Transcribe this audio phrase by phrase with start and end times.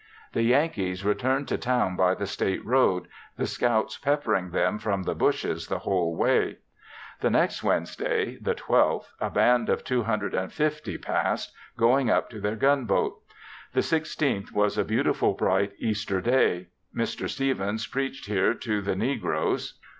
[0.33, 3.07] The Yankees returned to town by the State Road,
[3.37, 6.57] the scouts peppering them from the bushes the whole way.
[7.19, 12.31] The next Wednesday (the 12th) a band of two hundred and fifty passed, going up
[12.31, 13.21] to their gun boat.
[13.73, 16.69] The 16th was a beautiful bright Easter day.
[16.95, 17.29] Mr.
[17.29, 19.77] Stevens preached here to the negroes.